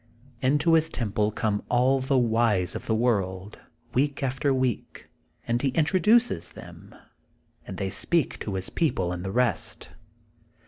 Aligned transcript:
Into 0.41 0.73
his 0.73 0.89
temple 0.89 1.29
come 1.29 1.61
all 1.69 1.99
the 1.99 2.17
wise 2.17 2.73
of 2.73 2.87
the 2.87 2.95
world, 2.95 3.59
week 3.93 4.23
after 4.23 4.51
week, 4.51 5.11
and 5.45 5.61
he 5.61 5.67
introduces 5.67 6.53
them, 6.53 6.95
and 7.67 7.77
they 7.77 7.91
speak 7.91 8.39
to 8.39 8.55
his 8.55 8.71
people 8.71 9.11
and 9.11 9.23
the 9.23 9.29
rest. 9.31 9.91